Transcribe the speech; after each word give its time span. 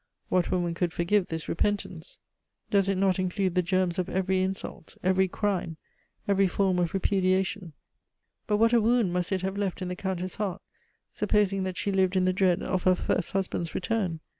What 0.29 0.49
woman 0.49 0.73
could 0.73 0.93
forgive 0.93 1.27
this 1.27 1.47
repentance? 1.47 2.17
Does 2.71 2.89
it 2.89 2.97
not 2.97 3.19
include 3.19 3.53
the 3.53 3.61
germs 3.61 3.99
of 3.99 4.09
every 4.09 4.41
insult, 4.41 4.97
every 5.03 5.27
crime, 5.27 5.77
every 6.27 6.47
form 6.47 6.79
of 6.79 6.95
repudiation? 6.95 7.73
But 8.47 8.57
what 8.57 8.73
a 8.73 8.81
wound 8.81 9.13
must 9.13 9.31
it 9.31 9.43
have 9.43 9.57
left 9.59 9.79
in 9.79 9.89
the 9.89 9.95
Countess' 9.95 10.37
heart, 10.37 10.63
supposing 11.11 11.65
that 11.65 11.77
she 11.77 11.91
lived 11.91 12.15
in 12.15 12.25
the 12.25 12.33
dread 12.33 12.63
of 12.63 12.81
her 12.81 12.95
first 12.95 13.33
husband's 13.33 13.75
return? 13.75 14.21